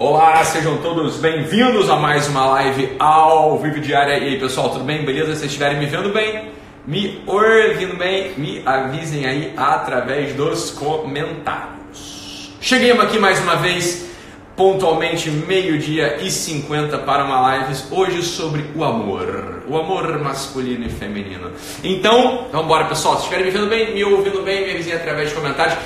Olá, 0.00 0.44
sejam 0.44 0.76
todos 0.76 1.16
bem-vindos 1.16 1.90
a 1.90 1.96
mais 1.96 2.28
uma 2.28 2.46
live 2.46 2.94
ao 3.00 3.58
vivo 3.58 3.80
diária. 3.80 4.16
E 4.16 4.28
aí, 4.28 4.38
pessoal, 4.38 4.70
tudo 4.70 4.84
bem? 4.84 5.04
Beleza? 5.04 5.32
Se 5.32 5.40
vocês 5.40 5.50
estiverem 5.50 5.76
me 5.76 5.86
vendo 5.86 6.10
bem, 6.10 6.52
me 6.86 7.20
ouvindo 7.26 7.96
bem, 7.96 8.32
me 8.36 8.62
avisem 8.64 9.26
aí 9.26 9.52
através 9.56 10.34
dos 10.34 10.70
comentários. 10.70 12.52
Cheguei 12.60 12.92
aqui 12.92 13.18
mais 13.18 13.40
uma 13.40 13.56
vez, 13.56 14.08
pontualmente 14.54 15.32
meio-dia 15.32 16.18
e 16.22 16.30
50 16.30 16.98
para 16.98 17.24
uma 17.24 17.40
live 17.40 17.74
hoje 17.90 18.22
sobre 18.22 18.66
o 18.76 18.84
amor, 18.84 19.64
o 19.66 19.76
amor 19.76 20.16
masculino 20.20 20.86
e 20.86 20.90
feminino. 20.90 21.50
Então, 21.82 22.46
vamos 22.52 22.66
embora, 22.66 22.84
pessoal. 22.84 23.16
Se 23.16 23.22
estiverem 23.22 23.46
me 23.46 23.50
vendo 23.50 23.66
bem, 23.68 23.92
me 23.92 24.04
ouvindo 24.04 24.44
bem, 24.44 24.64
me 24.64 24.74
avisem 24.74 24.94
através 24.94 25.30
dos 25.30 25.38
comentários. 25.40 25.76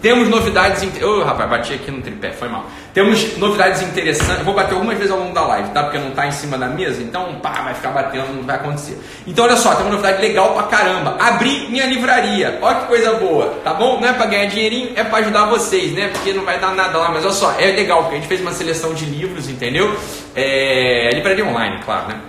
Temos 0.00 0.28
novidades. 0.28 0.82
Ô, 1.02 1.06
oh, 1.06 1.24
rapaz, 1.24 1.50
bati 1.50 1.74
aqui 1.74 1.90
no 1.90 2.00
tripé, 2.00 2.30
foi 2.30 2.48
mal. 2.48 2.66
Temos 2.94 3.36
novidades 3.36 3.82
interessantes. 3.82 4.44
Vou 4.44 4.54
bater 4.54 4.74
algumas 4.74 4.96
vezes 4.96 5.10
ao 5.10 5.18
longo 5.18 5.34
da 5.34 5.44
live, 5.46 5.70
tá? 5.70 5.82
Porque 5.82 5.98
não 5.98 6.12
tá 6.12 6.26
em 6.26 6.32
cima 6.32 6.56
da 6.56 6.66
mesa, 6.66 7.02
então 7.02 7.34
pá, 7.40 7.62
vai 7.62 7.74
ficar 7.74 7.90
batendo, 7.90 8.32
não 8.32 8.44
vai 8.44 8.56
acontecer. 8.56 8.98
Então, 9.26 9.44
olha 9.44 9.56
só, 9.56 9.74
tem 9.74 9.84
uma 9.84 9.90
novidade 9.90 10.22
legal 10.22 10.54
pra 10.54 10.64
caramba. 10.64 11.16
Abri 11.18 11.68
minha 11.68 11.86
livraria. 11.86 12.58
Olha 12.62 12.76
que 12.76 12.86
coisa 12.86 13.14
boa, 13.14 13.58
tá 13.64 13.74
bom? 13.74 14.00
Não 14.00 14.08
é 14.08 14.12
pra 14.12 14.26
ganhar 14.26 14.46
dinheirinho, 14.46 14.92
é 14.94 15.02
pra 15.02 15.18
ajudar 15.18 15.46
vocês, 15.46 15.92
né? 15.92 16.08
Porque 16.08 16.32
não 16.32 16.44
vai 16.44 16.60
dar 16.60 16.74
nada 16.74 16.96
lá, 16.96 17.10
mas 17.10 17.24
olha 17.24 17.34
só, 17.34 17.54
é 17.58 17.66
legal, 17.72 18.02
porque 18.02 18.16
a 18.16 18.18
gente 18.18 18.28
fez 18.28 18.40
uma 18.40 18.52
seleção 18.52 18.94
de 18.94 19.04
livros, 19.04 19.48
entendeu? 19.48 19.96
É. 20.36 21.10
Livraria 21.12 21.44
online, 21.44 21.80
claro, 21.84 22.08
né? 22.08 22.20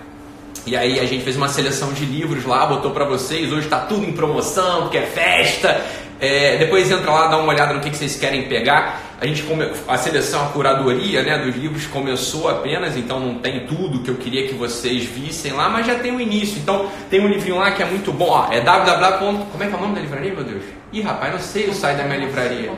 E 0.65 0.75
aí 0.75 0.99
a 0.99 1.05
gente 1.05 1.23
fez 1.23 1.35
uma 1.35 1.47
seleção 1.47 1.93
de 1.93 2.05
livros 2.05 2.45
lá, 2.45 2.65
botou 2.65 2.91
para 2.91 3.05
vocês. 3.05 3.51
Hoje 3.51 3.65
está 3.65 3.79
tudo 3.79 4.05
em 4.05 4.11
promoção, 4.11 4.83
porque 4.83 4.97
é 4.97 5.03
festa. 5.03 5.81
É, 6.19 6.57
depois 6.57 6.91
entra 6.91 7.09
lá, 7.11 7.27
dá 7.27 7.37
uma 7.37 7.53
olhada 7.53 7.73
no 7.73 7.79
que, 7.79 7.89
que 7.89 7.97
vocês 7.97 8.17
querem 8.17 8.43
pegar. 8.43 9.01
A 9.21 9.25
gente 9.25 9.43
come, 9.43 9.69
a 9.87 9.97
seleção, 9.97 10.45
a 10.45 10.49
curadoria 10.49 11.23
né, 11.23 11.37
dos 11.37 11.55
livros 11.55 11.85
começou 11.87 12.49
apenas, 12.49 12.97
então 12.97 13.19
não 13.19 13.35
tem 13.35 13.65
tudo 13.65 13.99
que 13.99 14.09
eu 14.09 14.15
queria 14.15 14.47
que 14.47 14.53
vocês 14.53 15.05
vissem 15.05 15.53
lá, 15.53 15.69
mas 15.69 15.87
já 15.87 15.95
tem 15.95 16.13
o 16.13 16.19
início. 16.19 16.59
Então 16.59 16.89
tem 17.09 17.21
um 17.21 17.27
livrinho 17.27 17.57
lá 17.57 17.71
que 17.71 17.81
é 17.81 17.85
muito 17.85 18.11
bom. 18.11 18.29
Ó, 18.29 18.51
é 18.51 18.59
www. 18.59 19.45
Como 19.51 19.63
é 19.63 19.67
que 19.67 19.73
é 19.73 19.77
o 19.77 19.81
nome 19.81 19.95
da 19.95 20.01
livraria, 20.01 20.33
meu 20.33 20.43
Deus? 20.43 20.63
Ih, 20.91 21.01
rapaz, 21.01 21.31
não 21.31 21.39
sei 21.39 21.67
o 21.67 21.73
site 21.73 21.97
da 21.97 22.03
minha 22.03 22.19
livraria. 22.19 22.71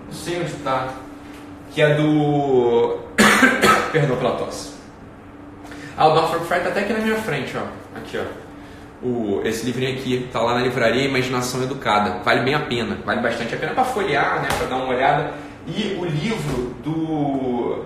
Não 0.07 0.13
sei 0.13 0.41
onde 0.41 0.53
tá. 0.55 0.89
Que 1.71 1.81
é 1.81 1.95
do. 1.95 2.99
Perdão 3.91 4.17
pela 4.17 4.35
tosse. 4.35 4.71
Ah, 5.95 6.07
o 6.07 6.15
Norfolk 6.15 6.45
Fry 6.45 6.59
tá 6.61 6.69
até 6.69 6.81
aqui 6.81 6.93
na 6.93 6.99
minha 6.99 7.15
frente, 7.17 7.55
ó. 7.55 7.63
Aqui, 7.97 8.17
ó. 8.17 8.23
O, 9.05 9.41
esse 9.43 9.65
livrinho 9.65 9.97
aqui 9.97 10.29
tá 10.31 10.41
lá 10.41 10.55
na 10.55 10.61
livraria 10.61 11.03
Imaginação 11.03 11.63
Educada. 11.63 12.19
Vale 12.23 12.41
bem 12.41 12.53
a 12.53 12.59
pena, 12.59 12.97
vale 13.03 13.21
bastante 13.21 13.53
a 13.55 13.57
pena 13.57 13.73
para 13.73 13.83
folhear, 13.83 14.41
né? 14.41 14.47
Para 14.57 14.67
dar 14.67 14.75
uma 14.77 14.93
olhada. 14.93 15.31
E 15.67 15.97
o 15.99 16.05
livro 16.05 16.75
do. 16.83 17.85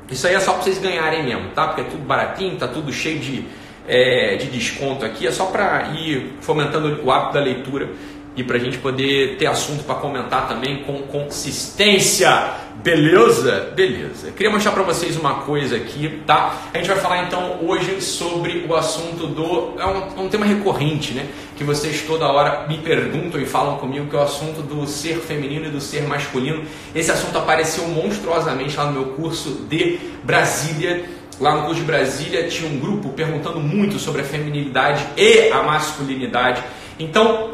Isso 0.10 0.26
aí 0.28 0.34
é 0.34 0.40
só 0.40 0.54
para 0.54 0.64
vocês 0.64 0.80
ganharem 0.80 1.24
mesmo, 1.24 1.50
tá? 1.50 1.68
Porque 1.68 1.82
é 1.82 1.84
tudo 1.84 2.04
baratinho, 2.04 2.58
tá 2.58 2.68
tudo 2.68 2.92
cheio 2.92 3.20
de, 3.20 3.46
é, 3.88 4.38
de 4.38 4.48
desconto 4.48 5.06
aqui, 5.06 5.28
é 5.28 5.32
só 5.32 5.46
para 5.46 5.92
ir 5.96 6.34
fomentando 6.42 7.04
o 7.04 7.12
hábito 7.12 7.36
da 7.36 7.42
leitura 7.42 7.90
e 8.36 8.44
para 8.44 8.58
a 8.58 8.60
gente 8.60 8.78
poder 8.78 9.38
ter 9.38 9.46
assunto 9.46 9.84
para 9.84 9.96
comentar 9.96 10.48
também 10.48 10.84
com 10.84 11.04
consistência. 11.04 12.54
Beleza? 12.84 13.72
Beleza. 13.76 14.32
Queria 14.32 14.52
mostrar 14.52 14.72
para 14.72 14.84
vocês 14.84 15.18
uma 15.18 15.36
coisa 15.36 15.78
aqui, 15.78 16.22
tá? 16.28 16.62
A 16.74 16.78
gente 16.78 16.88
vai 16.88 16.98
falar 16.98 17.24
então 17.24 17.60
hoje 17.64 18.02
sobre 18.02 18.66
o 18.70 18.76
assunto 18.76 19.26
do. 19.28 19.80
É 19.80 19.86
um, 19.86 20.26
um, 20.26 20.30
tema 20.30 20.46
recorrente, 20.46 21.14
né? 21.14 21.26
Que 21.56 21.64
vocês 21.64 22.02
toda 22.02 22.28
hora 22.28 22.68
me 22.68 22.78
perguntam 22.78 23.40
e 23.42 23.46
falam 23.46 23.78
comigo, 23.78 24.08
que 24.08 24.16
é 24.16 24.20
o 24.20 24.22
assunto 24.22 24.62
do 24.62 24.86
ser 24.86 25.16
feminino 25.16 25.66
e 25.68 25.70
do 25.70 25.80
ser 25.80 26.04
masculino. 26.04 26.64
Esse 26.94 27.12
assunto 27.12 27.38
apareceu 27.38 27.88
monstruosamente 27.88 28.76
lá 28.76 28.86
no 28.86 28.92
meu 28.92 29.06
curso 29.14 29.66
de 29.70 29.98
Brasília. 30.24 31.06
Lá 31.40 31.56
no 31.56 31.64
curso 31.64 31.82
de 31.82 31.88
Brasília 31.88 32.48
tinha 32.48 32.70
um 32.70 32.80
grupo 32.80 33.10
perguntando 33.10 33.60
muito 33.60 33.98
sobre 33.98 34.22
a 34.22 34.26
feminilidade 34.26 35.04
e 35.18 35.50
a 35.50 35.64
masculinidade. 35.64 36.62
Então, 37.00 37.52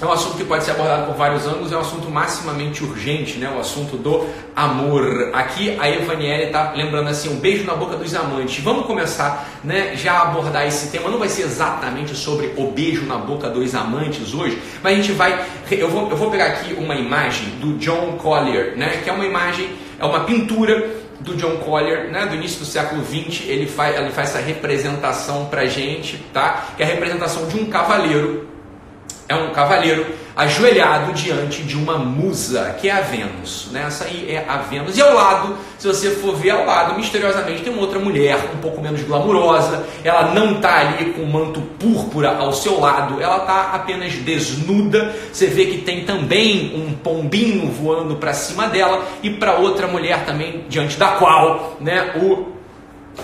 é 0.00 0.06
um 0.06 0.12
assunto 0.12 0.36
que 0.36 0.44
pode 0.44 0.64
ser 0.64 0.72
abordado 0.72 1.06
por 1.06 1.14
vários 1.14 1.46
ângulos, 1.46 1.72
é 1.72 1.76
um 1.76 1.80
assunto 1.80 2.10
maximamente 2.10 2.82
urgente, 2.82 3.38
né? 3.38 3.52
o 3.54 3.60
assunto 3.60 3.96
do 3.96 4.26
amor. 4.54 5.30
Aqui 5.32 5.76
a 5.78 5.88
Evaniele 5.88 6.44
está 6.44 6.72
lembrando 6.72 7.08
assim, 7.08 7.28
um 7.28 7.38
beijo 7.38 7.64
na 7.64 7.74
boca 7.74 7.96
dos 7.96 8.14
amantes. 8.14 8.62
Vamos 8.62 8.86
começar 8.86 9.48
né, 9.62 9.96
já 9.96 10.14
a 10.14 10.22
abordar 10.22 10.66
esse 10.66 10.90
tema. 10.90 11.08
Não 11.08 11.18
vai 11.18 11.28
ser 11.28 11.42
exatamente 11.42 12.14
sobre 12.14 12.52
o 12.56 12.70
beijo 12.70 13.06
na 13.06 13.16
boca 13.16 13.48
dos 13.48 13.74
amantes 13.74 14.34
hoje, 14.34 14.60
mas 14.82 14.92
a 14.92 14.96
gente 14.96 15.12
vai. 15.12 15.44
Eu 15.70 15.88
vou, 15.88 16.10
eu 16.10 16.16
vou 16.16 16.30
pegar 16.30 16.46
aqui 16.46 16.74
uma 16.74 16.94
imagem 16.94 17.48
do 17.60 17.74
John 17.78 18.18
Collier, 18.18 18.76
né, 18.76 19.00
que 19.02 19.08
é 19.08 19.12
uma 19.12 19.24
imagem, 19.24 19.70
é 19.98 20.04
uma 20.04 20.20
pintura 20.20 21.04
do 21.20 21.34
John 21.36 21.56
Collier, 21.58 22.10
né, 22.10 22.26
do 22.26 22.34
início 22.34 22.58
do 22.58 22.66
século 22.66 23.02
XX, 23.02 23.46
ele 23.46 23.66
faz, 23.66 23.96
ele 23.96 24.10
faz 24.10 24.30
essa 24.30 24.40
representação 24.40 25.46
pra 25.46 25.64
gente, 25.64 26.18
tá? 26.32 26.66
Que 26.76 26.82
é 26.82 26.86
a 26.86 26.88
representação 26.88 27.46
de 27.46 27.56
um 27.56 27.66
cavaleiro 27.66 28.53
é 29.28 29.34
um 29.34 29.50
cavaleiro 29.50 30.06
ajoelhado 30.36 31.12
diante 31.12 31.62
de 31.62 31.76
uma 31.76 31.96
musa, 31.96 32.76
que 32.80 32.88
é 32.88 32.92
a 32.92 33.00
Vênus. 33.00 33.68
Né? 33.70 33.84
Essa 33.86 34.04
aí 34.04 34.26
é 34.28 34.44
a 34.46 34.58
Vênus. 34.58 34.96
E 34.96 35.02
ao 35.02 35.14
lado, 35.14 35.56
se 35.78 35.86
você 35.86 36.10
for 36.10 36.34
ver 36.34 36.50
ao 36.50 36.66
lado, 36.66 36.94
misteriosamente 36.96 37.62
tem 37.62 37.72
uma 37.72 37.82
outra 37.82 37.98
mulher, 37.98 38.36
um 38.52 38.58
pouco 38.58 38.80
menos 38.80 39.02
glamurosa. 39.02 39.86
Ela 40.02 40.34
não 40.34 40.56
está 40.56 40.80
ali 40.80 41.12
com 41.12 41.22
um 41.22 41.30
manto 41.30 41.60
púrpura 41.78 42.36
ao 42.36 42.52
seu 42.52 42.80
lado, 42.80 43.22
ela 43.22 43.38
está 43.38 43.70
apenas 43.74 44.12
desnuda. 44.14 45.14
Você 45.32 45.46
vê 45.46 45.66
que 45.66 45.78
tem 45.78 46.04
também 46.04 46.74
um 46.74 46.94
pombinho 46.94 47.70
voando 47.70 48.16
para 48.16 48.32
cima 48.32 48.66
dela 48.66 49.04
e 49.22 49.30
para 49.30 49.54
outra 49.54 49.86
mulher 49.86 50.24
também, 50.24 50.64
diante 50.68 50.98
da 50.98 51.12
qual 51.12 51.76
né, 51.80 52.12
o 52.16 52.53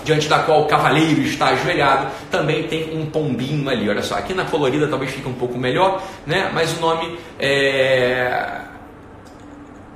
diante 0.03 0.27
da 0.27 0.39
qual 0.39 0.63
o 0.63 0.65
cavaleiro 0.65 1.21
está 1.21 1.47
ajoelhado, 1.47 2.07
também 2.29 2.63
tem 2.63 2.97
um 2.97 3.05
pombinho 3.05 3.69
ali. 3.69 3.89
Olha 3.89 4.01
só, 4.01 4.15
aqui 4.15 4.33
na 4.33 4.45
colorida 4.45 4.87
talvez 4.87 5.11
fique 5.11 5.27
um 5.27 5.33
pouco 5.33 5.57
melhor, 5.57 6.01
né? 6.25 6.49
Mas 6.53 6.77
o 6.77 6.81
nome 6.81 7.17
é. 7.39 8.61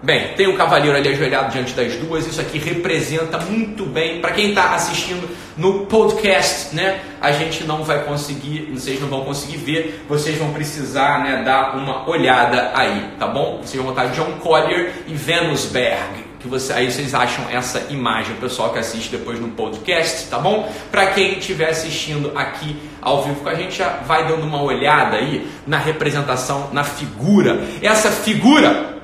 Bem, 0.03 0.33
tem 0.36 0.47
um 0.47 0.56
cavaleiro 0.56 0.95
ali 0.95 1.09
ajoelhado 1.09 1.51
diante 1.51 1.74
das 1.74 1.95
duas, 1.95 2.27
isso 2.27 2.39
aqui 2.39 2.59
representa 2.59 3.39
muito 3.39 3.88
bem, 3.88 4.21
para 4.21 4.33
quem 4.33 4.50
está 4.50 4.75
assistindo 4.75 5.27
no 5.57 5.88
podcast, 5.88 6.75
né? 6.75 7.00
A 7.19 7.31
gente 7.31 7.63
não 7.63 7.83
vai 7.83 8.03
conseguir, 8.03 8.69
vocês 8.71 9.01
não 9.01 9.07
vão 9.07 9.24
conseguir 9.24 9.57
ver, 9.57 10.06
vocês 10.07 10.38
vão 10.38 10.53
precisar 10.53 11.24
né, 11.24 11.41
dar 11.44 11.75
uma 11.75 12.07
olhada 12.07 12.71
aí, 12.75 13.13
tá 13.18 13.25
bom? 13.25 13.62
Vocês 13.63 13.81
vão 13.81 13.91
botar 13.91 14.07
John 14.07 14.33
Collier 14.33 14.94
e 15.07 15.15
Venusberg, 15.15 16.25
que 16.45 16.50
você, 16.50 16.71
aí 16.74 16.92
vocês 16.92 17.15
acham 17.15 17.44
essa 17.50 17.88
imagem, 17.89 18.36
o 18.36 18.39
pessoal 18.39 18.71
que 18.71 18.77
assiste 18.77 19.09
depois 19.09 19.39
no 19.39 19.50
podcast, 19.50 20.27
tá 20.30 20.38
bom? 20.38 20.71
Para 20.92 21.07
quem 21.07 21.39
estiver 21.39 21.69
assistindo 21.69 22.31
aqui 22.36 22.77
ao 23.01 23.24
vivo 23.24 23.42
com 23.42 23.50
a 23.50 23.56
gente, 23.56 23.77
já 23.77 23.89
vai 24.06 24.27
dando 24.27 24.44
uma 24.44 24.62
olhada 24.62 25.18
aí 25.18 25.50
na 25.65 25.80
representação, 25.80 26.69
na 26.71 26.83
figura. 26.83 27.59
Essa 27.81 28.12
figura 28.12 28.94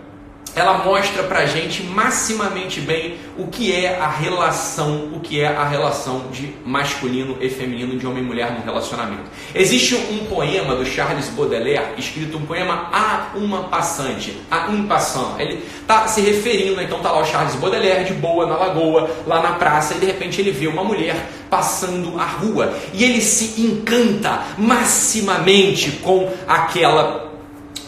ela 0.55 0.79
mostra 0.79 1.23
pra 1.23 1.45
gente 1.45 1.83
maximamente 1.83 2.81
bem 2.81 3.17
o 3.37 3.47
que 3.47 3.73
é 3.73 3.99
a 3.99 4.09
relação, 4.09 5.09
o 5.13 5.19
que 5.19 5.39
é 5.39 5.47
a 5.47 5.63
relação 5.63 6.25
de 6.31 6.53
masculino 6.65 7.37
e 7.39 7.49
feminino, 7.49 7.97
de 7.97 8.05
homem 8.05 8.23
e 8.23 8.25
mulher 8.25 8.51
no 8.51 8.63
relacionamento. 8.63 9.23
Existe 9.55 9.95
um 9.95 10.25
poema 10.25 10.75
do 10.75 10.85
Charles 10.85 11.29
Baudelaire, 11.29 11.93
escrito 11.97 12.37
um 12.37 12.45
poema 12.45 12.89
a 12.91 13.31
uma 13.35 13.63
passante, 13.63 14.37
a 14.49 14.67
um. 14.67 14.91
Ele 15.39 15.63
está 15.81 16.07
se 16.07 16.21
referindo, 16.21 16.81
então 16.81 16.99
tá 16.99 17.11
lá 17.11 17.21
o 17.21 17.25
Charles 17.25 17.55
Baudelaire 17.55 18.03
de 18.03 18.13
boa 18.13 18.45
na 18.45 18.57
lagoa, 18.57 19.09
lá 19.25 19.41
na 19.41 19.53
praça, 19.53 19.95
e 19.95 19.99
de 19.99 20.05
repente 20.05 20.41
ele 20.41 20.51
vê 20.51 20.67
uma 20.67 20.83
mulher 20.83 21.15
passando 21.49 22.17
a 22.17 22.25
rua 22.25 22.73
e 22.93 23.03
ele 23.03 23.21
se 23.21 23.61
encanta 23.61 24.41
maximamente 24.57 25.91
com 26.01 26.31
aquela 26.47 27.30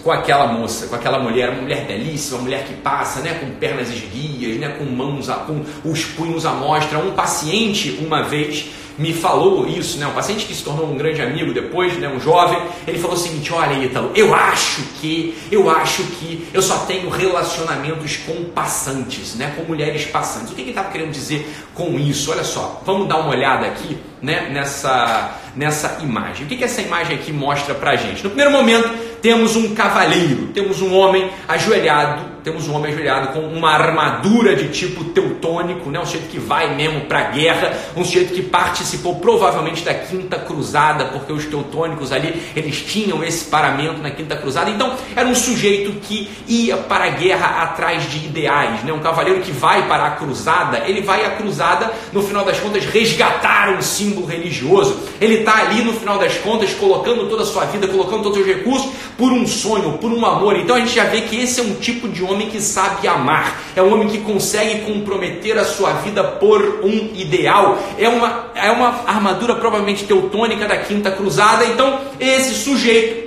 com 0.04 0.12
aquela 0.12 0.48
moça, 0.48 0.88
com 0.88 0.96
aquela 0.96 1.20
mulher, 1.20 1.50
uma 1.50 1.62
mulher 1.62 1.86
belíssima, 1.86 2.38
uma 2.38 2.44
mulher 2.44 2.66
que 2.66 2.74
passa, 2.74 3.22
né, 3.22 3.36
com 3.40 3.50
pernas 3.52 3.90
esguias, 3.90 4.60
né, 4.60 4.76
com 4.78 4.84
mãos, 4.84 5.28
com 5.48 5.64
os 5.90 6.04
punhos 6.04 6.46
à 6.46 6.52
mostra. 6.52 7.00
Um 7.00 7.12
paciente 7.12 7.98
uma 8.02 8.22
vez 8.22 8.66
me 8.98 9.14
falou 9.14 9.68
isso, 9.68 9.98
né, 9.98 10.06
um 10.06 10.12
paciente 10.12 10.46
que 10.46 10.54
se 10.54 10.64
tornou 10.64 10.86
um 10.86 10.98
grande 10.98 11.22
amigo 11.22 11.54
depois, 11.54 11.98
né, 11.98 12.08
um 12.08 12.20
jovem, 12.20 12.60
ele 12.86 13.00
falou 13.00 13.16
o 13.16 13.20
seguinte: 13.20 13.52
olha, 13.54 13.74
Ítalo, 13.84 14.12
eu 14.14 14.36
acho 14.36 14.82
que, 15.00 15.36
eu 15.50 15.70
acho 15.70 16.04
que 16.04 16.48
eu 16.54 16.62
só 16.62 16.80
tenho 16.80 17.10
relacionamentos 17.10 18.18
com 18.18 18.44
passantes, 18.46 19.36
né, 19.36 19.54
com 19.56 19.64
mulheres 19.64 20.06
passantes. 20.06 20.52
O 20.52 20.56
que 20.56 20.62
ele 20.62 20.70
estava 20.72 20.90
querendo 20.90 21.12
dizer 21.12 21.50
com 21.74 21.98
isso? 21.98 22.30
Olha 22.30 22.44
só, 22.44 22.82
vamos 22.86 23.08
dar 23.08 23.18
uma 23.18 23.30
olhada 23.30 23.66
aqui, 23.66 23.98
né, 24.22 24.50
nessa, 24.52 25.40
nessa 25.56 26.00
imagem. 26.04 26.46
O 26.46 26.50
que, 26.50 26.58
que 26.58 26.64
essa 26.64 26.82
imagem 26.82 27.16
aqui 27.16 27.32
mostra 27.32 27.74
pra 27.74 27.96
gente? 27.96 28.24
No 28.24 28.30
primeiro 28.30 28.52
momento 28.52 29.13
temos 29.24 29.56
um 29.56 29.74
cavaleiro, 29.74 30.48
temos 30.48 30.82
um 30.82 30.94
homem 30.94 31.32
ajoelhado, 31.48 32.33
temos 32.44 32.68
um 32.68 32.76
homem 32.76 32.92
ajoelhado 32.92 33.30
com 33.30 33.40
uma 33.40 33.72
armadura 33.72 34.56
de 34.56 34.68
tipo 34.68 35.04
teutônico, 35.06 35.90
né? 35.90 36.00
um 36.00 36.06
sujeito 36.06 36.30
que 36.30 36.40
vai 36.40 36.76
mesmo 36.76 37.02
para 37.02 37.20
a 37.20 37.24
guerra, 37.24 37.78
um 37.96 38.04
sujeito 38.04 38.34
que 38.34 38.42
participou 38.42 39.16
provavelmente 39.16 39.84
da 39.84 39.94
Quinta 39.94 40.38
Cruzada, 40.38 41.06
porque 41.06 41.32
os 41.32 41.46
teutônicos 41.46 42.12
ali, 42.12 42.42
eles 42.56 42.82
tinham 42.82 43.24
esse 43.24 43.46
paramento 43.46 44.02
na 44.02 44.12
Quinta 44.12 44.36
Cruzada, 44.36 44.70
então 44.70 44.96
era 45.16 45.28
um 45.28 45.36
sujeito 45.36 45.94
que 46.02 46.30
ia 46.48 46.78
para 46.78 47.06
a 47.06 47.10
guerra 47.10 47.64
atrás 47.64 48.10
de 48.10 48.18
ideais, 48.18 48.84
né? 48.84 48.92
um 48.92 49.00
cavaleiro 49.00 49.42
que 49.42 49.52
vai 49.52 49.88
para 49.88 50.08
a 50.08 50.12
cruzada, 50.12 50.84
ele 50.86 51.02
vai 51.02 51.26
à 51.26 51.32
cruzada, 51.32 51.92
no 52.12 52.22
final 52.22 52.44
das 52.44 52.60
contas, 52.60 52.86
resgatar 52.86 53.70
um 53.70 53.82
símbolo 53.82 54.26
religioso, 54.26 55.00
ele 55.22 55.40
está 55.40 55.60
ali 55.60 55.82
no 55.84 55.94
final 55.94 56.18
das 56.18 56.36
contas, 56.36 56.74
colocando 56.74 57.28
toda 57.30 57.44
a 57.44 57.46
sua 57.46 57.66
vida, 57.66 57.88
colocando 57.88 58.24
todos 58.24 58.40
os 58.40 58.46
recursos, 58.46 58.92
por 59.18 59.32
um 59.32 59.48
sonho, 59.48 59.98
por 59.98 60.12
um 60.12 60.26
amor. 60.26 60.58
Então 60.58 60.76
a 60.76 60.80
gente 60.80 60.96
já 60.96 61.06
vê 61.06 61.22
que 61.22 61.40
esse 61.40 61.60
é 61.60 61.64
um 61.64 61.76
tipo 61.76 62.08
de 62.10 62.24
homem 62.34 62.50
que 62.50 62.60
sabe 62.60 63.08
amar, 63.08 63.62
é 63.76 63.82
um 63.82 63.94
homem 63.94 64.08
que 64.08 64.20
consegue 64.20 64.82
comprometer 64.82 65.58
a 65.58 65.66
sua 65.66 65.94
vida 65.94 66.24
por 66.24 66.82
um 66.84 67.12
ideal. 67.16 67.78
É 67.98 68.10
uma, 68.10 68.52
é 68.56 68.72
uma 68.72 69.04
armadura 69.08 69.56
provavelmente 69.56 70.06
teutônica 70.06 70.68
da 70.68 70.78
Quinta 70.78 71.12
Cruzada. 71.12 71.66
Então 71.66 72.00
esse 72.20 72.54
sujeito 72.54 73.24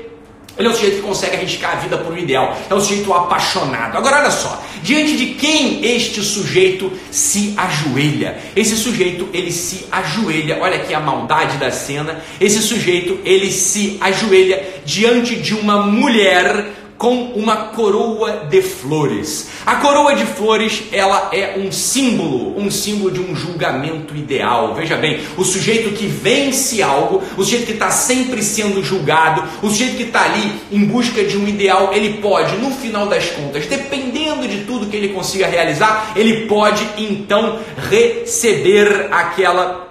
ele 0.58 0.68
é 0.68 0.70
um 0.70 0.74
sujeito 0.74 0.96
que 0.96 1.02
consegue 1.02 1.36
arriscar 1.36 1.72
a 1.72 1.76
vida 1.76 1.98
por 1.98 2.12
um 2.12 2.16
ideal. 2.16 2.56
É 2.70 2.74
um 2.74 2.80
sujeito 2.80 3.12
apaixonado. 3.12 3.96
Agora, 3.96 4.20
olha 4.20 4.30
só. 4.30 4.62
Diante 4.82 5.16
de 5.16 5.26
quem 5.34 5.84
este 5.84 6.22
sujeito 6.22 6.90
se 7.10 7.54
ajoelha? 7.56 8.38
Esse 8.54 8.74
sujeito, 8.76 9.28
ele 9.34 9.52
se 9.52 9.84
ajoelha. 9.92 10.58
Olha 10.60 10.76
aqui 10.76 10.94
a 10.94 11.00
maldade 11.00 11.58
da 11.58 11.70
cena. 11.70 12.22
Esse 12.40 12.62
sujeito, 12.62 13.18
ele 13.24 13.50
se 13.50 13.98
ajoelha 14.00 14.64
diante 14.84 15.36
de 15.36 15.54
uma 15.54 15.82
mulher 15.82 16.72
com 16.98 17.32
uma 17.34 17.56
coroa 17.68 18.46
de 18.48 18.62
flores. 18.62 19.48
A 19.64 19.76
coroa 19.76 20.14
de 20.14 20.24
flores, 20.24 20.84
ela 20.92 21.30
é 21.32 21.58
um 21.58 21.70
símbolo, 21.70 22.58
um 22.58 22.70
símbolo 22.70 23.10
de 23.10 23.20
um 23.20 23.34
julgamento 23.34 24.14
ideal. 24.16 24.74
Veja 24.74 24.96
bem, 24.96 25.20
o 25.36 25.44
sujeito 25.44 25.94
que 25.94 26.06
vence 26.06 26.82
algo, 26.82 27.22
o 27.36 27.44
sujeito 27.44 27.66
que 27.66 27.72
está 27.72 27.90
sempre 27.90 28.42
sendo 28.42 28.82
julgado, 28.82 29.42
o 29.62 29.68
sujeito 29.68 29.96
que 29.96 30.04
está 30.04 30.24
ali 30.24 30.54
em 30.70 30.84
busca 30.84 31.24
de 31.24 31.36
um 31.36 31.46
ideal, 31.46 31.92
ele 31.92 32.14
pode, 32.20 32.56
no 32.56 32.70
final 32.70 33.06
das 33.06 33.30
contas, 33.30 33.66
dependendo 33.66 34.46
de 34.48 34.64
tudo 34.64 34.86
que 34.86 34.96
ele 34.96 35.08
consiga 35.08 35.46
realizar, 35.46 36.12
ele 36.16 36.46
pode 36.46 36.86
então 36.98 37.58
receber 37.90 39.08
aquela 39.10 39.85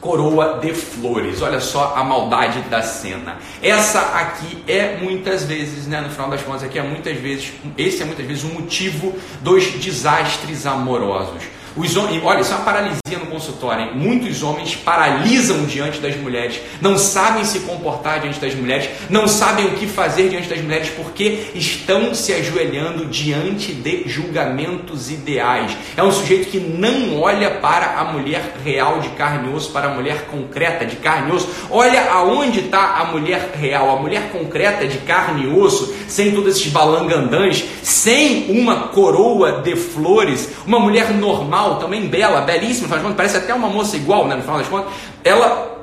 coroa 0.00 0.58
de 0.60 0.72
flores. 0.72 1.42
Olha 1.42 1.60
só 1.60 1.94
a 1.96 2.02
maldade 2.02 2.60
da 2.62 2.82
cena. 2.82 3.38
Essa 3.62 4.00
aqui 4.00 4.62
é 4.66 4.96
muitas 4.96 5.44
vezes, 5.44 5.86
né, 5.86 6.00
no 6.00 6.10
final 6.10 6.30
das 6.30 6.42
contas, 6.42 6.62
aqui 6.62 6.78
é 6.78 6.82
muitas 6.82 7.16
vezes, 7.18 7.52
esse 7.76 8.02
é 8.02 8.04
muitas 8.04 8.26
vezes 8.26 8.44
o 8.44 8.48
motivo 8.48 9.14
dos 9.42 9.64
desastres 9.72 10.66
amorosos. 10.66 11.42
Os 11.76 11.96
homens, 11.96 12.20
olha, 12.24 12.40
isso 12.40 12.52
é 12.52 12.56
uma 12.56 12.64
paralisia 12.64 13.18
no 13.18 13.26
consultório. 13.26 13.84
Hein? 13.84 13.90
Muitos 13.94 14.42
homens 14.42 14.74
paralisam 14.74 15.64
diante 15.66 16.00
das 16.00 16.16
mulheres, 16.16 16.60
não 16.80 16.98
sabem 16.98 17.44
se 17.44 17.60
comportar 17.60 18.20
diante 18.20 18.40
das 18.40 18.54
mulheres, 18.54 18.88
não 19.08 19.28
sabem 19.28 19.66
o 19.66 19.70
que 19.72 19.86
fazer 19.86 20.28
diante 20.28 20.48
das 20.48 20.60
mulheres 20.60 20.90
porque 20.90 21.50
estão 21.54 22.14
se 22.14 22.32
ajoelhando 22.32 23.06
diante 23.06 23.72
de 23.72 24.08
julgamentos 24.08 25.10
ideais. 25.10 25.76
É 25.96 26.02
um 26.02 26.10
sujeito 26.10 26.50
que 26.50 26.58
não 26.58 27.20
olha 27.20 27.50
para 27.50 28.00
a 28.00 28.04
mulher 28.04 28.56
real 28.64 29.00
de 29.00 29.10
carne 29.10 29.48
e 29.48 29.54
osso, 29.54 29.70
para 29.70 29.88
a 29.88 29.94
mulher 29.94 30.26
concreta 30.26 30.84
de 30.84 30.96
carne 30.96 31.30
e 31.30 31.36
osso. 31.36 31.48
Olha 31.70 32.10
aonde 32.10 32.60
está 32.60 32.96
a 32.96 33.04
mulher 33.04 33.52
real, 33.54 33.96
a 33.96 34.00
mulher 34.00 34.30
concreta 34.32 34.86
de 34.86 34.98
carne 34.98 35.44
e 35.44 35.48
osso, 35.48 35.94
sem 36.08 36.32
todos 36.32 36.56
esses 36.56 36.72
balangandãs, 36.72 37.64
sem 37.82 38.50
uma 38.50 38.88
coroa 38.88 39.60
de 39.62 39.76
flores, 39.76 40.50
uma 40.66 40.80
mulher 40.80 41.12
normal 41.12 41.59
também 41.76 42.08
bela, 42.08 42.40
belíssima, 42.40 42.88
parece 43.14 43.36
até 43.36 43.54
uma 43.54 43.68
moça 43.68 43.96
igual, 43.96 44.26
né, 44.26 44.34
no 44.36 44.42
final 44.42 44.58
das 44.58 44.68
contas, 44.68 44.92
ela 45.24 45.78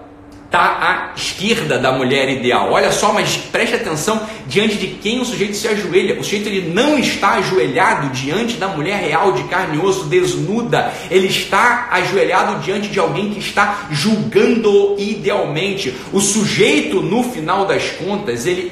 está 0.45 1.06
esquerda 1.17 1.77
da 1.77 1.91
mulher 1.91 2.29
ideal. 2.29 2.71
Olha 2.71 2.91
só, 2.91 3.11
mas 3.11 3.35
preste 3.35 3.75
atenção 3.75 4.21
diante 4.47 4.75
de 4.75 4.87
quem 4.87 5.19
o 5.19 5.25
sujeito 5.25 5.55
se 5.55 5.67
ajoelha. 5.67 6.19
O 6.19 6.23
sujeito 6.23 6.47
ele 6.47 6.69
não 6.71 6.97
está 6.97 7.31
ajoelhado 7.31 8.09
diante 8.09 8.55
da 8.55 8.67
mulher 8.67 9.01
real 9.01 9.33
de 9.33 9.43
carne 9.43 9.77
e 9.77 9.79
osso 9.79 10.05
desnuda. 10.05 10.93
Ele 11.09 11.27
está 11.27 11.89
ajoelhado 11.91 12.61
diante 12.61 12.87
de 12.87 12.99
alguém 12.99 13.31
que 13.31 13.39
está 13.39 13.87
julgando 13.91 14.95
idealmente. 14.97 15.93
O 16.13 16.21
sujeito, 16.21 17.01
no 17.01 17.23
final 17.23 17.65
das 17.65 17.89
contas, 17.91 18.45
ele, 18.45 18.71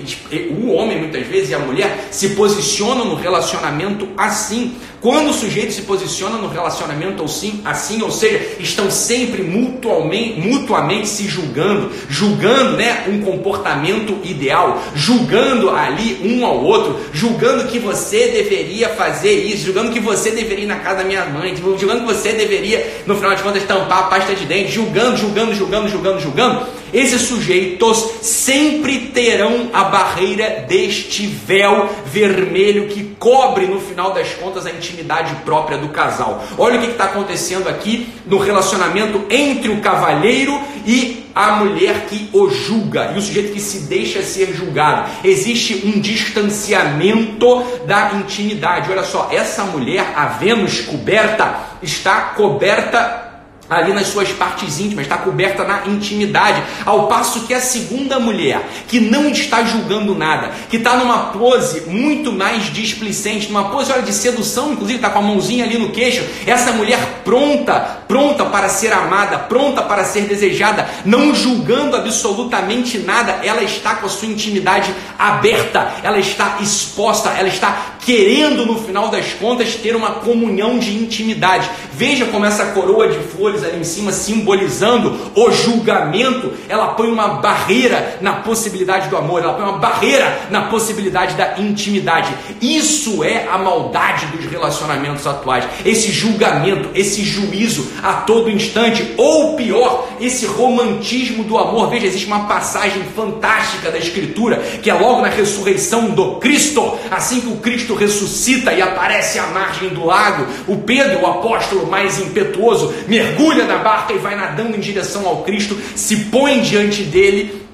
o 0.52 0.72
homem 0.72 1.00
muitas 1.00 1.26
vezes 1.26 1.50
e 1.50 1.56
a 1.56 1.60
mulher 1.60 2.08
se 2.12 2.30
posicionam 2.30 3.06
no 3.06 3.16
relacionamento 3.16 4.08
assim. 4.16 4.76
Quando 5.02 5.30
o 5.30 5.34
sujeito 5.34 5.72
se 5.72 5.84
posiciona 5.84 6.38
no 6.38 6.48
relacionamento 6.48 7.24
assim, 7.24 7.62
assim 7.64 8.02
ou 8.02 8.10
seja, 8.10 8.56
estão 8.60 8.90
sempre 8.90 9.44
mutuamente, 9.44 10.40
mutuamente 10.40 11.08
se 11.08 11.28
julgando, 11.28 11.92
julgando 12.10 12.35
né, 12.78 13.06
um 13.08 13.22
comportamento 13.22 14.20
ideal, 14.24 14.82
julgando 14.94 15.70
ali 15.70 16.20
um 16.24 16.46
ao 16.46 16.64
outro, 16.64 17.00
julgando 17.14 17.68
que 17.68 17.80
você 17.80 18.28
deveria 18.28 18.90
fazer 18.90 19.34
isso, 19.34 19.66
julgando 19.66 19.92
que 19.92 20.00
você 20.00 20.32
deveria 20.32 20.66
ir 20.66 20.68
na 20.68 20.80
casa 20.80 20.98
da 20.98 21.04
minha 21.04 21.26
mãe, 21.26 21.56
julgando 21.56 22.02
que 22.02 22.14
você 22.14 22.34
deveria, 22.34 23.02
no 23.06 23.16
final 23.16 23.36
de 23.36 23.44
contas, 23.44 23.64
tampar 23.64 24.00
a 24.00 24.04
pasta 24.04 24.34
de 24.36 24.46
dente, 24.46 24.72
julgando, 24.72 25.18
julgando, 25.18 25.54
julgando, 25.54 25.90
julgando, 25.90 26.20
julgando 26.20 26.85
esses 26.96 27.24
sujeitos 27.24 28.10
sempre 28.22 29.10
terão 29.14 29.70
a 29.74 29.84
barreira 29.84 30.66
deste 30.66 31.28
véu 31.28 31.90
vermelho 32.06 32.88
que 32.88 33.16
cobre 33.20 33.66
no 33.66 33.82
final 33.82 34.14
das 34.14 34.30
contas 34.36 34.66
a 34.66 34.72
intimidade 34.72 35.36
própria 35.44 35.78
do 35.78 35.90
casal. 35.90 36.42
Olha 36.58 36.78
o 36.78 36.82
que 36.82 36.92
está 36.92 37.04
acontecendo 37.04 37.68
aqui 37.68 38.08
no 38.26 38.38
relacionamento 38.38 39.26
entre 39.30 39.70
o 39.70 39.82
cavalheiro 39.82 40.58
e 40.86 41.26
a 41.36 41.58
mulher 41.58 42.06
que 42.06 42.30
o 42.32 42.50
julga 42.50 43.12
e 43.14 43.18
o 43.18 43.22
sujeito 43.22 43.52
que 43.52 43.60
se 43.60 43.88
deixa 43.88 44.24
ser 44.24 44.54
julgado. 44.54 45.10
Existe 45.22 45.86
um 45.86 46.00
distanciamento 46.00 47.62
da 47.86 48.14
intimidade. 48.14 48.90
Olha 48.90 49.04
só, 49.04 49.28
essa 49.34 49.66
mulher, 49.66 50.14
a 50.16 50.28
Vênus 50.28 50.80
coberta, 50.80 51.60
está 51.82 52.22
coberta 52.38 53.25
ali 53.70 53.94
nas 53.94 54.08
suas 54.08 54.32
partes 54.32 54.80
íntimas, 54.80 55.06
está 55.06 55.18
coberta 55.18 55.64
na 55.64 55.88
intimidade, 55.88 56.62
ao 56.86 57.08
passo 57.08 57.42
que 57.42 57.54
a 57.54 57.60
segunda 57.60 58.20
mulher, 58.20 58.62
que 58.88 59.00
não 59.00 59.30
está 59.30 59.64
julgando 59.64 60.14
nada, 60.14 60.52
que 60.70 60.78
está 60.78 60.96
numa 60.98 61.28
pose 61.28 61.82
muito 61.90 62.32
mais 62.32 62.66
displicente, 62.72 63.48
numa 63.48 63.70
pose 63.70 63.92
olha, 63.92 64.04
de 64.04 64.14
sedução, 64.14 64.74
inclusive 64.74 64.98
está 64.98 65.10
com 65.10 65.20
a 65.20 65.22
mãozinha 65.22 65.66
ali 65.66 65.78
no 65.78 65.90
queixo, 65.90 66.24
essa 66.46 66.72
mulher 66.74 67.22
pronta, 67.24 68.02
pronta 68.08 68.46
para 68.46 68.70
ser 68.70 68.94
amada, 68.94 69.40
pronta 69.40 69.82
para 69.82 70.04
ser 70.04 70.22
desejada, 70.22 70.88
não 71.04 71.34
julgando 71.34 71.96
absolutamente 71.96 73.00
nada, 73.00 73.40
ela 73.44 73.64
está 73.64 73.96
com 73.96 74.06
a 74.06 74.10
sua 74.10 74.28
intimidade 74.28 74.94
aberta, 75.18 75.92
ela 76.04 76.20
está 76.20 76.58
exposta, 76.62 77.30
ela 77.30 77.48
está 77.48 77.95
querendo 78.06 78.66
no 78.66 78.78
final 78.78 79.10
das 79.10 79.34
contas 79.34 79.76
ter 79.76 79.96
uma 79.96 80.12
comunhão 80.12 80.78
de 80.78 80.96
intimidade. 80.96 81.70
Veja 81.92 82.26
como 82.26 82.46
essa 82.46 82.68
coroa 82.68 83.08
de 83.08 83.18
flores 83.20 83.64
ali 83.64 83.80
em 83.80 83.84
cima, 83.84 84.12
simbolizando 84.12 85.32
o 85.34 85.52
julgamento, 85.52 86.54
ela 86.70 86.90
põe 86.90 87.08
uma 87.08 87.28
barreira 87.40 88.18
na 88.22 88.34
possibilidade 88.34 89.10
do 89.10 89.18
amor, 89.18 89.42
ela 89.42 89.54
põe 89.54 89.64
uma 89.64 89.80
barreira 89.80 90.48
na 90.52 90.64
possibilidade 90.64 91.36
da 91.36 91.58
intimidade. 91.58 92.32
Isso 92.62 93.24
é 93.24 93.48
a 93.48 93.58
maldade 93.58 94.28
dos 94.28 94.46
relacionamentos 94.46 95.26
atuais. 95.26 95.66
Esse 95.84 96.12
julgamento, 96.12 96.90
esse 96.94 97.24
juízo 97.24 97.92
a 98.04 98.14
todo 98.14 98.52
instante, 98.52 99.14
ou 99.18 99.56
pior, 99.56 100.08
esse 100.22 100.46
romantismo 100.46 101.44
do 101.44 101.58
amor. 101.58 101.90
Veja, 101.90 102.06
existe 102.06 102.28
uma 102.28 102.46
passagem 102.46 103.04
fantástica 103.16 103.90
da 103.90 103.98
Escritura 103.98 104.58
que 104.84 104.90
é 104.90 104.94
logo 104.94 105.22
na 105.22 105.30
ressurreição 105.30 106.10
do 106.10 106.36
Cristo, 106.36 106.98
assim 107.10 107.42
que 107.42 107.48
o 107.48 107.58
Cristo 107.58 107.95
ressuscita 107.96 108.74
e 108.74 108.82
aparece 108.82 109.40
à 109.40 109.48
margem 109.48 109.90
do 109.90 110.06
lago, 110.06 110.46
o 110.68 110.78
Pedro, 110.78 111.22
o 111.22 111.28
apóstolo 111.28 111.88
mais 111.88 112.20
impetuoso, 112.20 112.94
mergulha 113.08 113.66
na 113.66 113.78
barca 113.78 114.14
e 114.14 114.18
vai 114.18 114.36
nadando 114.36 114.76
em 114.76 114.80
direção 114.80 115.26
ao 115.28 115.44
Cristo, 115.44 115.78
se 115.96 116.16
põe 116.26 116.62
diante 116.62 117.04
dele 117.04 117.65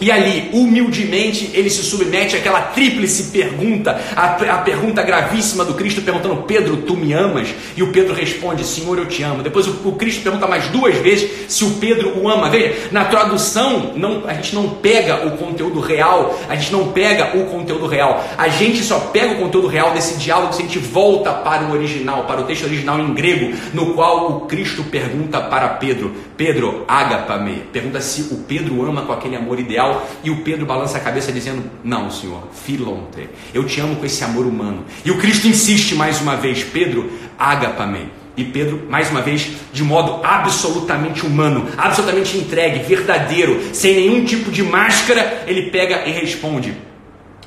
e 0.00 0.10
ali, 0.10 0.48
humildemente, 0.54 1.50
ele 1.52 1.68
se 1.68 1.82
submete 1.82 2.34
àquela 2.34 2.62
tríplice 2.62 3.24
pergunta, 3.24 4.00
a, 4.16 4.58
pergunta 4.58 5.02
gravíssima 5.02 5.62
do 5.62 5.74
Cristo, 5.74 6.00
perguntando: 6.00 6.36
Pedro, 6.44 6.78
tu 6.78 6.96
me 6.96 7.12
amas? 7.12 7.48
E 7.76 7.82
o 7.82 7.92
Pedro 7.92 8.14
responde: 8.14 8.64
Senhor, 8.64 8.96
eu 8.96 9.06
te 9.06 9.22
amo. 9.22 9.42
Depois 9.42 9.66
o, 9.66 9.88
o 9.88 9.92
Cristo 9.92 10.22
pergunta 10.22 10.46
mais 10.46 10.68
duas 10.68 10.96
vezes 10.96 11.30
se 11.48 11.64
o 11.64 11.72
Pedro 11.72 12.18
o 12.18 12.28
ama. 12.30 12.48
Veja, 12.48 12.88
na 12.90 13.04
tradução, 13.04 13.92
não, 13.94 14.22
a 14.26 14.32
gente 14.32 14.54
não 14.54 14.70
pega 14.70 15.26
o 15.26 15.36
conteúdo 15.36 15.80
real, 15.80 16.38
a 16.48 16.56
gente 16.56 16.72
não 16.72 16.88
pega 16.92 17.36
o 17.36 17.44
conteúdo 17.46 17.86
real, 17.86 18.24
a 18.38 18.48
gente 18.48 18.82
só 18.82 18.98
pega 18.98 19.34
o 19.34 19.38
conteúdo 19.38 19.66
real 19.66 19.92
desse 19.92 20.16
diálogo 20.18 20.54
se 20.54 20.62
a 20.62 20.64
gente 20.64 20.78
volta 20.78 21.30
para 21.32 21.64
o 21.64 21.72
original, 21.72 22.24
para 22.24 22.40
o 22.40 22.44
texto 22.44 22.64
original 22.64 22.98
em 22.98 23.12
grego, 23.12 23.54
no 23.74 23.92
qual 23.92 24.30
o 24.30 24.40
Cristo 24.46 24.82
pergunta 24.84 25.42
para 25.42 25.68
Pedro: 25.68 26.14
Pedro, 26.38 26.86
ágapa-me. 26.88 27.64
Pergunta 27.70 28.00
se 28.00 28.32
o 28.32 28.38
Pedro 28.48 28.82
ama 28.86 29.02
com 29.02 29.12
aquele 29.12 29.36
amor 29.36 29.60
ideal 29.60 29.89
e 30.22 30.30
o 30.30 30.42
Pedro 30.42 30.66
balança 30.66 30.98
a 30.98 31.00
cabeça 31.00 31.32
dizendo: 31.32 31.62
Não, 31.84 32.10
Senhor, 32.10 32.42
filonte, 32.52 33.28
eu 33.54 33.64
te 33.64 33.80
amo 33.80 33.96
com 33.96 34.06
esse 34.06 34.22
amor 34.24 34.46
humano. 34.46 34.84
E 35.04 35.10
o 35.10 35.18
Cristo 35.18 35.46
insiste 35.46 35.94
mais 35.94 36.20
uma 36.20 36.36
vez: 36.36 36.64
Pedro, 36.64 37.10
ágapa-me. 37.38 38.08
E 38.36 38.44
Pedro, 38.44 38.86
mais 38.88 39.10
uma 39.10 39.20
vez, 39.20 39.50
de 39.72 39.82
modo 39.82 40.24
absolutamente 40.24 41.26
humano, 41.26 41.68
absolutamente 41.76 42.38
entregue, 42.38 42.78
verdadeiro, 42.80 43.60
sem 43.74 43.94
nenhum 43.94 44.24
tipo 44.24 44.50
de 44.50 44.62
máscara, 44.62 45.44
ele 45.46 45.70
pega 45.70 46.06
e 46.06 46.12
responde: 46.12 46.74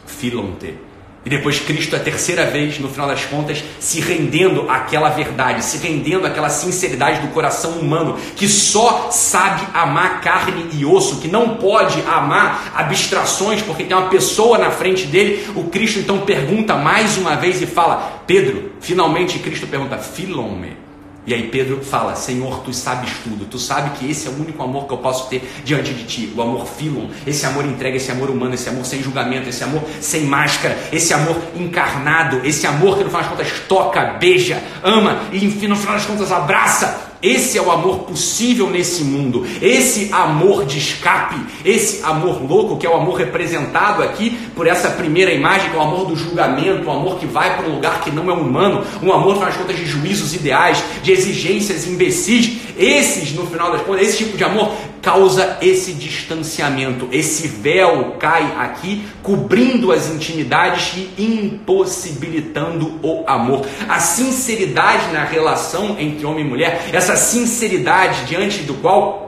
Filonte 0.05 0.75
e 1.25 1.29
depois 1.29 1.59
Cristo, 1.59 1.95
a 1.95 1.99
terceira 1.99 2.45
vez, 2.45 2.79
no 2.79 2.89
final 2.89 3.07
das 3.07 3.23
contas, 3.23 3.63
se 3.79 4.01
rendendo 4.01 4.69
àquela 4.69 5.09
verdade, 5.09 5.63
se 5.63 5.77
rendendo 5.77 6.27
àquela 6.27 6.49
sinceridade 6.49 7.21
do 7.21 7.29
coração 7.29 7.71
humano, 7.71 8.17
que 8.35 8.47
só 8.47 9.09
sabe 9.09 9.65
amar 9.73 10.19
carne 10.19 10.67
e 10.73 10.85
osso, 10.85 11.21
que 11.21 11.29
não 11.29 11.55
pode 11.55 12.01
amar 12.01 12.73
abstrações, 12.75 13.61
porque 13.61 13.85
tem 13.85 13.95
uma 13.95 14.09
pessoa 14.09 14.57
na 14.57 14.69
frente 14.69 15.05
dele. 15.07 15.47
O 15.55 15.65
Cristo 15.65 15.99
então 15.99 16.19
pergunta 16.19 16.75
mais 16.75 17.17
uma 17.17 17.37
vez 17.37 17.61
e 17.61 17.65
fala: 17.65 18.21
Pedro, 18.27 18.73
finalmente 18.81 19.39
Cristo 19.39 19.65
pergunta, 19.65 19.97
Filome, 19.97 20.82
e 21.25 21.33
aí 21.33 21.47
Pedro 21.49 21.83
fala: 21.83 22.15
Senhor, 22.15 22.59
tu 22.59 22.73
sabes 22.73 23.11
tudo, 23.23 23.45
tu 23.45 23.57
sabes 23.57 23.97
que 23.97 24.09
esse 24.09 24.27
é 24.27 24.31
o 24.31 24.35
único 24.35 24.61
amor 24.61 24.87
que 24.87 24.93
eu 24.93 24.97
posso 24.97 25.29
ter 25.29 25.41
diante 25.63 25.93
de 25.93 26.03
ti, 26.03 26.33
o 26.35 26.41
amor 26.41 26.65
filon, 26.65 27.07
esse 27.25 27.45
amor 27.45 27.65
entrega, 27.65 27.97
esse 27.97 28.11
amor 28.11 28.29
humano, 28.29 28.53
esse 28.53 28.67
amor 28.67 28.85
sem 28.85 29.01
julgamento, 29.01 29.47
esse 29.47 29.63
amor 29.63 29.83
sem 30.01 30.23
máscara, 30.23 30.77
esse 30.91 31.13
amor 31.13 31.37
encarnado, 31.55 32.41
esse 32.45 32.67
amor 32.67 32.97
que 32.97 33.03
no 33.03 33.09
final 33.09 33.21
das 33.21 33.31
contas 33.31 33.59
toca, 33.67 34.03
beija, 34.19 34.61
ama 34.83 35.21
e 35.31 35.45
enfim, 35.45 35.67
no 35.67 35.75
final 35.75 35.95
das 35.95 36.05
contas 36.05 36.31
abraça. 36.31 37.12
Esse 37.23 37.57
é 37.57 37.61
o 37.61 37.71
amor 37.71 37.99
possível 37.99 38.69
nesse 38.69 39.01
mundo. 39.01 39.47
Esse 39.61 40.13
amor 40.13 40.65
de 40.65 40.77
escape, 40.77 41.39
esse 41.63 42.03
amor 42.03 42.45
louco, 42.45 42.75
que 42.75 42.85
é 42.85 42.89
o 42.89 42.97
amor 42.97 43.15
representado 43.15 44.03
aqui 44.03 44.37
por 44.53 44.67
essa 44.67 44.89
primeira 44.89 45.31
imagem, 45.31 45.69
que 45.69 45.75
é 45.77 45.79
o 45.79 45.83
amor 45.83 46.05
do 46.05 46.17
julgamento, 46.17 46.85
o 46.85 46.91
amor 46.91 47.17
que 47.17 47.25
vai 47.25 47.55
para 47.55 47.69
um 47.69 47.75
lugar 47.75 48.01
que 48.01 48.11
não 48.11 48.29
é 48.29 48.33
humano, 48.33 48.83
um 49.01 49.13
amor, 49.13 49.39
faz 49.39 49.55
contas, 49.55 49.77
de 49.77 49.85
juízos 49.85 50.33
ideais, 50.33 50.83
de 51.01 51.13
exigências 51.13 51.87
imbecis. 51.87 52.57
Esses, 52.77 53.33
no 53.33 53.45
final 53.47 53.71
das 53.71 53.83
contas, 53.83 54.07
esse 54.07 54.17
tipo 54.17 54.35
de 54.35 54.43
amor 54.43 54.73
causa 55.03 55.57
esse 55.61 55.91
distanciamento. 55.93 57.07
Esse 57.11 57.47
véu 57.47 58.15
cai 58.17 58.55
aqui, 58.57 59.03
cobrindo 59.21 59.91
as 59.91 60.09
intimidades 60.09 60.93
e 60.95 61.23
impossibilitando 61.23 62.99
o 63.03 63.23
amor. 63.27 63.65
A 63.87 63.99
sinceridade 63.99 65.11
na 65.11 65.23
relação 65.23 65.97
entre 65.99 66.25
homem 66.25 66.45
e 66.45 66.47
mulher, 66.47 66.89
essa 66.91 67.12
sinceridade 67.15 68.25
diante 68.25 68.63
do 68.63 68.73
qual 68.75 69.23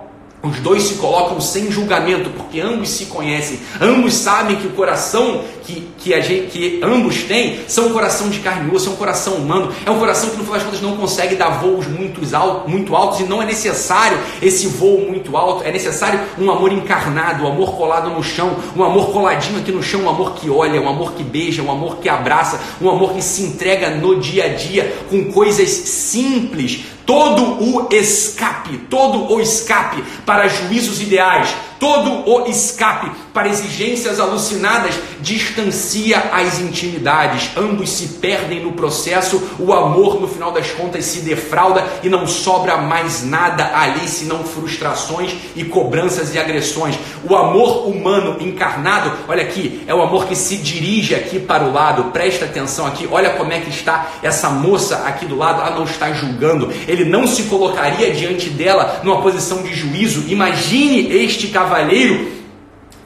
os 0.45 0.59
dois 0.59 0.83
se 0.83 0.95
colocam 0.95 1.41
sem 1.41 1.71
julgamento, 1.71 2.29
porque 2.29 2.59
ambos 2.59 2.89
se 2.89 3.05
conhecem, 3.05 3.59
ambos 3.81 4.13
sabem 4.13 4.57
que 4.57 4.67
o 4.67 4.71
coração 4.71 5.41
que, 5.63 5.87
que, 5.97 6.21
gente, 6.21 6.47
que 6.51 6.79
ambos 6.83 7.23
têm 7.23 7.61
são 7.67 7.87
um 7.87 7.93
coração 7.93 8.29
de 8.29 8.39
carne 8.39 8.71
e 8.71 8.75
osso, 8.75 8.89
é 8.89 8.91
um 8.91 8.95
coração 8.95 9.33
humano, 9.33 9.73
é 9.85 9.89
um 9.89 9.97
coração 9.97 10.29
que 10.29 10.37
no 10.37 10.43
final 10.43 10.59
das 10.59 10.65
contas 10.65 10.81
não 10.81 10.95
consegue 10.95 11.35
dar 11.35 11.61
voos 11.61 11.87
muito, 11.87 12.23
alto, 12.35 12.69
muito 12.69 12.95
altos 12.95 13.21
e 13.21 13.23
não 13.23 13.41
é 13.41 13.45
necessário 13.45 14.17
esse 14.41 14.67
voo 14.67 15.01
muito 15.01 15.35
alto, 15.35 15.63
é 15.63 15.71
necessário 15.71 16.19
um 16.37 16.51
amor 16.51 16.71
encarnado, 16.71 17.43
um 17.43 17.47
amor 17.47 17.75
colado 17.75 18.11
no 18.11 18.23
chão, 18.23 18.55
um 18.75 18.83
amor 18.83 19.11
coladinho 19.11 19.59
aqui 19.59 19.71
no 19.71 19.81
chão, 19.81 20.01
um 20.01 20.09
amor 20.09 20.33
que 20.35 20.49
olha, 20.49 20.79
um 20.79 20.87
amor 20.87 21.13
que 21.13 21.23
beija, 21.23 21.63
um 21.63 21.71
amor 21.71 21.97
que 21.97 22.07
abraça, 22.07 22.59
um 22.79 22.89
amor 22.89 23.13
que 23.13 23.21
se 23.21 23.41
entrega 23.41 23.89
no 23.89 24.19
dia 24.19 24.45
a 24.45 24.49
dia 24.49 24.95
com 25.09 25.31
coisas 25.31 25.69
simples, 25.69 26.83
todo 27.05 27.59
o 27.61 27.87
escape, 27.91 28.77
todo 28.89 29.31
o 29.31 29.39
escape 29.39 30.03
para 30.25 30.49
juízos 30.49 31.01
ideais, 31.01 31.55
todo 31.79 32.29
o 32.29 32.47
escape 32.47 33.24
para 33.35 33.49
exigências 33.49 34.17
alucinadas 34.17 34.95
distancia 35.19 36.17
as 36.31 36.61
intimidades. 36.61 37.51
Ambos 37.57 37.89
se 37.89 38.07
perdem 38.19 38.63
no 38.63 38.71
processo, 38.71 39.43
o 39.59 39.73
amor 39.73 40.21
no 40.21 40.27
final 40.27 40.53
das 40.53 40.71
contas 40.71 41.03
se 41.03 41.19
defrauda 41.19 41.85
e 42.01 42.07
não 42.07 42.25
sobra 42.25 42.77
mais 42.77 43.25
nada 43.25 43.77
ali 43.77 44.07
senão 44.07 44.45
frustrações 44.45 45.35
e 45.53 45.65
cobranças 45.65 46.33
e 46.33 46.39
agressões. 46.39 46.97
O 47.29 47.35
amor 47.35 47.89
humano 47.89 48.37
encarnado, 48.39 49.11
olha 49.27 49.43
aqui, 49.43 49.83
é 49.85 49.93
o 49.93 50.01
amor 50.01 50.27
que 50.27 50.35
se 50.35 50.55
dirige 50.55 51.13
aqui 51.13 51.37
para 51.37 51.65
o 51.65 51.73
lado. 51.73 52.11
Presta 52.11 52.45
atenção 52.45 52.87
aqui, 52.87 53.05
olha 53.11 53.31
como 53.31 53.51
é 53.51 53.59
que 53.59 53.69
está 53.69 54.11
essa 54.23 54.49
moça 54.49 55.03
aqui 55.05 55.25
do 55.25 55.35
lado, 55.35 55.61
ela 55.61 55.75
não 55.75 55.83
está 55.83 56.13
julgando. 56.13 56.71
Ele 56.87 57.03
não 57.03 57.27
se 57.27 57.43
colocaria 57.43 58.13
diante 58.13 58.49
dela 58.49 59.01
numa 59.03 59.21
posição 59.21 59.61
de 59.61 59.73
juízo. 59.73 60.23
Imagine 60.29 61.11
este 61.11 61.47
cavaleiro 61.47 62.34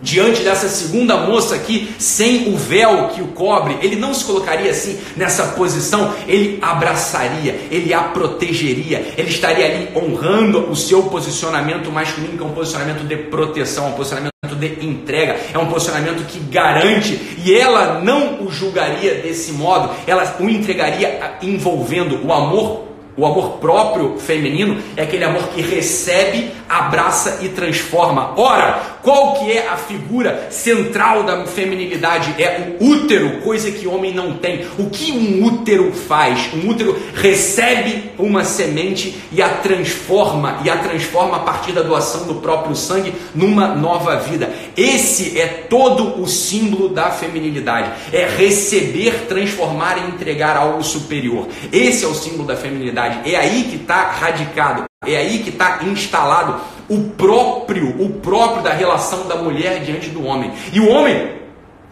diante 0.02 0.42
dessa 0.44 0.70
segunda 0.70 1.18
moça 1.18 1.56
aqui, 1.56 1.94
sem 1.98 2.54
o 2.54 2.58
véu 2.58 3.10
que 3.10 3.22
o 3.22 3.28
cobre, 3.28 3.78
ele 3.82 3.96
não 3.96 4.14
se 4.14 4.24
colocaria 4.26 4.72
assim 4.72 5.00
nessa 5.16 5.44
posição, 5.50 6.14
ele 6.28 6.60
abraçaria, 6.62 7.60
ele 7.70 7.94
a 7.94 8.04
protegeria, 8.04 9.14
ele 9.18 9.30
estaria 9.30 9.66
ali 9.66 9.90
honrando 9.96 10.70
o 10.70 10.76
seu 10.76 11.04
posicionamento 11.04 11.92
masculino, 11.92 12.38
que 12.38 12.44
é 12.44 12.46
um 12.46 12.52
posicionamento 12.52 13.06
de 13.06 13.18
proteção, 13.18 13.90
um 13.90 13.94
posicionamento 13.94 14.30
de 14.60 14.86
entrega, 14.86 15.38
é 15.54 15.58
um 15.58 15.68
posicionamento 15.68 16.26
que 16.26 16.40
garante, 16.40 17.20
e 17.44 17.54
ela 17.54 18.00
não 18.02 18.44
o 18.44 18.52
julgaria 18.52 19.16
desse 19.16 19.52
modo, 19.52 19.90
ela 20.08 20.36
o 20.40 20.50
entregaria 20.50 21.38
envolvendo 21.42 22.26
o 22.26 22.34
amor 22.34 22.90
o 23.20 23.26
amor 23.26 23.58
próprio 23.58 24.18
feminino 24.18 24.82
é 24.96 25.04
aquele 25.04 25.26
amor 25.26 25.50
que 25.50 25.62
recebe 25.62 26.52
abraça 26.70 27.40
e 27.42 27.50
transforma. 27.50 28.34
Ora, 28.38 28.99
qual 29.02 29.36
que 29.36 29.52
é 29.52 29.68
a 29.68 29.78
figura 29.78 30.48
central 30.50 31.24
da 31.24 31.46
feminilidade? 31.46 32.36
É 32.42 32.76
o 32.80 32.86
útero, 32.86 33.42
coisa 33.42 33.72
que 33.72 33.88
homem 33.88 34.14
não 34.14 34.34
tem. 34.34 34.66
O 34.78 34.90
que 34.90 35.12
um 35.12 35.46
útero 35.46 35.92
faz? 35.92 36.50
Um 36.54 36.70
útero 36.70 36.98
recebe 37.16 38.12
uma 38.18 38.44
semente 38.44 39.16
e 39.32 39.42
a 39.42 39.50
transforma, 39.50 40.60
e 40.64 40.70
a 40.70 40.78
transforma 40.78 41.38
a 41.38 41.40
partir 41.40 41.72
da 41.72 41.82
doação 41.82 42.26
do 42.28 42.36
próprio 42.36 42.76
sangue 42.76 43.14
numa 43.34 43.68
nova 43.68 44.18
vida. 44.18 44.52
Esse 44.76 45.40
é 45.40 45.48
todo 45.48 46.22
o 46.22 46.28
símbolo 46.28 46.90
da 46.90 47.12
feminilidade. 47.12 47.92
É 48.12 48.28
receber, 48.28 49.28
transformar 49.28 49.98
e 49.98 50.10
entregar 50.10 50.58
algo 50.58 50.84
superior. 50.84 51.48
Esse 51.72 52.06
é 52.06 52.08
o 52.08 52.14
símbolo 52.14 52.46
da 52.46 52.56
feminilidade. 52.56 53.30
É 53.30 53.36
aí 53.38 53.64
que 53.64 53.78
está 53.78 54.10
radicado, 54.12 54.86
é 55.06 55.16
aí 55.18 55.40
que 55.40 55.50
está 55.50 55.80
instalado 55.84 56.79
o 56.90 57.12
próprio, 57.12 57.96
o 58.02 58.10
próprio 58.10 58.64
da 58.64 58.74
relação 58.74 59.28
da 59.28 59.36
mulher 59.36 59.84
diante 59.84 60.10
do 60.10 60.26
homem. 60.26 60.52
E 60.74 60.80
o 60.80 60.90
homem 60.90 61.40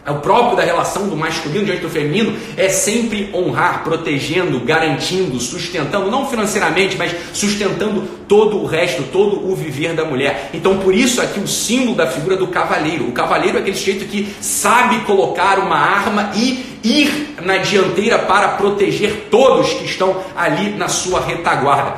é 0.08 0.10
o 0.10 0.20
próprio 0.20 0.56
da 0.56 0.62
relação 0.62 1.06
do 1.06 1.14
masculino 1.14 1.66
diante 1.66 1.82
do 1.82 1.90
feminino 1.90 2.34
é 2.56 2.70
sempre 2.70 3.28
honrar, 3.34 3.84
protegendo, 3.84 4.58
garantindo, 4.58 5.38
sustentando, 5.38 6.10
não 6.10 6.24
financeiramente, 6.26 6.96
mas 6.96 7.14
sustentando 7.34 8.08
todo 8.26 8.58
o 8.58 8.64
resto, 8.64 9.02
todo 9.12 9.50
o 9.50 9.54
viver 9.54 9.92
da 9.92 10.06
mulher. 10.06 10.48
Então, 10.54 10.78
por 10.78 10.94
isso 10.94 11.20
aqui 11.20 11.38
o 11.38 11.46
símbolo 11.46 11.94
da 11.94 12.06
figura 12.06 12.38
do 12.38 12.46
cavaleiro. 12.46 13.06
O 13.06 13.12
cavaleiro 13.12 13.58
é 13.58 13.60
aquele 13.60 13.76
sujeito 13.76 14.06
que 14.06 14.34
sabe 14.40 15.00
colocar 15.00 15.58
uma 15.58 15.76
arma 15.76 16.30
e 16.34 16.78
ir 16.82 17.34
na 17.42 17.58
dianteira 17.58 18.18
para 18.18 18.48
proteger 18.48 19.28
todos 19.30 19.74
que 19.74 19.84
estão 19.84 20.22
ali 20.34 20.70
na 20.70 20.88
sua 20.88 21.20
retaguarda. 21.20 21.96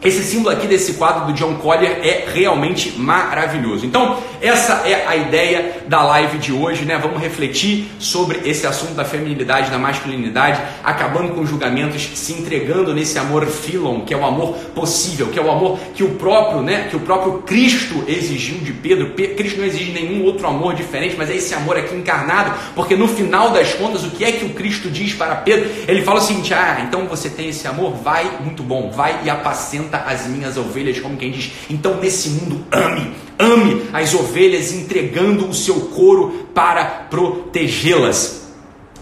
Esse 0.00 0.22
símbolo 0.22 0.54
aqui 0.54 0.68
desse 0.68 0.94
quadro 0.94 1.26
do 1.26 1.32
John 1.32 1.56
Collier 1.56 1.98
é 2.04 2.28
realmente 2.32 2.96
maravilhoso. 2.96 3.84
Então, 3.84 4.16
essa 4.40 4.88
é 4.88 5.04
a 5.08 5.16
ideia 5.16 5.78
da 5.88 6.04
live 6.04 6.38
de 6.38 6.52
hoje, 6.52 6.84
né? 6.84 6.96
Vamos 6.96 7.20
refletir 7.20 7.90
sobre 7.98 8.48
esse 8.48 8.64
assunto 8.64 8.92
da 8.92 9.04
feminilidade, 9.04 9.72
da 9.72 9.78
masculinidade, 9.78 10.62
acabando 10.84 11.34
com 11.34 11.44
julgamentos, 11.44 12.10
se 12.14 12.32
entregando 12.32 12.94
nesse 12.94 13.18
amor 13.18 13.44
filon, 13.46 14.02
que 14.02 14.14
é 14.14 14.16
o 14.16 14.24
amor 14.24 14.54
possível, 14.72 15.30
que 15.30 15.38
é 15.38 15.42
o 15.42 15.50
amor 15.50 15.80
que 15.92 16.04
o 16.04 16.10
próprio, 16.10 16.62
né, 16.62 16.86
que 16.88 16.94
o 16.94 17.00
próprio 17.00 17.42
Cristo 17.42 18.04
exigiu 18.06 18.58
de 18.58 18.72
Pedro. 18.72 19.14
Cristo 19.14 19.58
não 19.58 19.66
exige 19.66 19.90
nenhum 19.90 20.22
outro 20.22 20.46
amor 20.46 20.74
diferente, 20.74 21.16
mas 21.18 21.28
é 21.28 21.34
esse 21.34 21.54
amor 21.54 21.76
aqui 21.76 21.96
encarnado, 21.96 22.54
porque 22.76 22.94
no 22.94 23.08
final 23.08 23.50
das 23.50 23.74
contas, 23.74 24.04
o 24.04 24.10
que 24.10 24.24
é 24.24 24.30
que 24.30 24.44
o 24.44 24.50
Cristo 24.50 24.88
diz 24.88 25.12
para 25.12 25.34
Pedro? 25.34 25.68
Ele 25.88 26.02
fala 26.02 26.20
o 26.20 26.22
seguinte: 26.22 26.54
"Ah, 26.54 26.82
então 26.86 27.06
você 27.06 27.28
tem 27.28 27.48
esse 27.48 27.66
amor, 27.66 27.94
vai, 27.96 28.38
muito 28.44 28.62
bom, 28.62 28.92
vai 28.92 29.22
e 29.24 29.30
apacenta 29.30 29.87
as 29.96 30.26
minhas 30.26 30.56
ovelhas", 30.56 31.00
como 31.00 31.16
quem 31.16 31.30
diz. 31.30 31.50
Então, 31.70 31.96
nesse 31.96 32.28
mundo, 32.30 32.64
ame 32.70 33.14
ame 33.38 33.88
as 33.92 34.12
ovelhas 34.14 34.72
entregando 34.72 35.48
o 35.48 35.54
seu 35.54 35.76
couro 35.86 36.48
para 36.52 36.84
protegê-las. 36.84 38.48